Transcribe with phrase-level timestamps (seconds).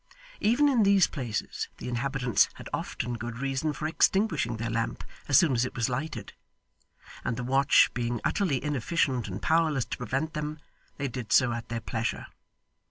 [0.39, 5.37] Even in these places, the inhabitants had often good reason for extinguishing their lamp as
[5.37, 6.33] soon as it was lighted;
[7.23, 10.57] and the watch being utterly inefficient and powerless to prevent them,
[10.97, 12.25] they did so at their pleasure.